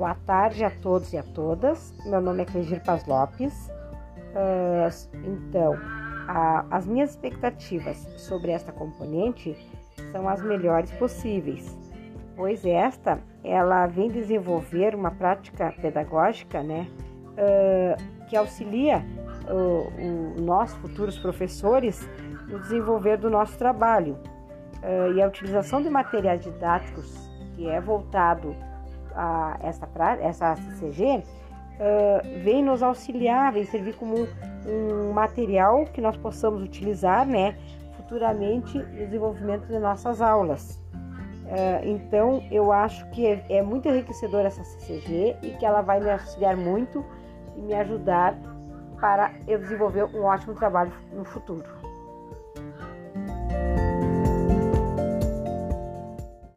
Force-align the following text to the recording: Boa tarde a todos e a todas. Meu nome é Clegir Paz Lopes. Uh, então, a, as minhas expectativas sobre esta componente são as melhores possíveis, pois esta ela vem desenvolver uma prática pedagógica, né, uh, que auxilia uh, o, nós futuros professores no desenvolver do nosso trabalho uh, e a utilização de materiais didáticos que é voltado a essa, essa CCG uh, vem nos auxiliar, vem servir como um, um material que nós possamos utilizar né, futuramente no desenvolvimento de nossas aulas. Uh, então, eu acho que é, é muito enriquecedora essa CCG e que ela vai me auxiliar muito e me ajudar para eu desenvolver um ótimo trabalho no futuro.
Boa 0.00 0.14
tarde 0.14 0.64
a 0.64 0.70
todos 0.70 1.12
e 1.12 1.18
a 1.18 1.22
todas. 1.22 1.92
Meu 2.06 2.22
nome 2.22 2.40
é 2.40 2.46
Clegir 2.46 2.82
Paz 2.82 3.04
Lopes. 3.04 3.70
Uh, 4.32 4.88
então, 5.26 5.74
a, 6.26 6.64
as 6.70 6.86
minhas 6.86 7.10
expectativas 7.10 7.98
sobre 8.16 8.50
esta 8.50 8.72
componente 8.72 9.54
são 10.10 10.26
as 10.26 10.42
melhores 10.42 10.90
possíveis, 10.92 11.76
pois 12.34 12.64
esta 12.64 13.18
ela 13.44 13.86
vem 13.88 14.08
desenvolver 14.08 14.94
uma 14.94 15.10
prática 15.10 15.70
pedagógica, 15.82 16.62
né, 16.62 16.88
uh, 17.32 18.26
que 18.26 18.34
auxilia 18.34 19.04
uh, 19.50 20.38
o, 20.38 20.40
nós 20.40 20.72
futuros 20.76 21.18
professores 21.18 22.08
no 22.48 22.58
desenvolver 22.58 23.18
do 23.18 23.28
nosso 23.28 23.58
trabalho 23.58 24.16
uh, 24.82 25.12
e 25.12 25.20
a 25.20 25.28
utilização 25.28 25.82
de 25.82 25.90
materiais 25.90 26.42
didáticos 26.42 27.28
que 27.54 27.68
é 27.68 27.78
voltado 27.78 28.56
a 29.14 29.56
essa, 29.60 29.88
essa 30.20 30.56
CCG 30.56 31.22
uh, 31.80 32.44
vem 32.44 32.62
nos 32.62 32.82
auxiliar, 32.82 33.52
vem 33.52 33.64
servir 33.64 33.94
como 33.94 34.14
um, 34.16 34.28
um 34.66 35.12
material 35.12 35.84
que 35.86 36.00
nós 36.00 36.16
possamos 36.16 36.62
utilizar 36.62 37.26
né, 37.26 37.56
futuramente 37.96 38.78
no 38.78 39.06
desenvolvimento 39.06 39.66
de 39.66 39.78
nossas 39.78 40.20
aulas. 40.20 40.80
Uh, 41.50 41.84
então, 41.84 42.42
eu 42.50 42.70
acho 42.70 43.08
que 43.10 43.26
é, 43.26 43.44
é 43.48 43.62
muito 43.62 43.88
enriquecedora 43.88 44.48
essa 44.48 44.62
CCG 44.62 45.36
e 45.42 45.50
que 45.50 45.66
ela 45.66 45.80
vai 45.80 45.98
me 45.98 46.10
auxiliar 46.10 46.56
muito 46.56 47.04
e 47.56 47.60
me 47.60 47.74
ajudar 47.74 48.36
para 49.00 49.32
eu 49.48 49.58
desenvolver 49.58 50.04
um 50.04 50.22
ótimo 50.24 50.54
trabalho 50.54 50.92
no 51.12 51.24
futuro. 51.24 51.64